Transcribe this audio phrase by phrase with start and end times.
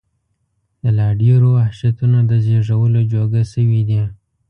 [0.81, 4.01] د لا ډېرو وحشتونو د زېږولو جوګه شوي دي.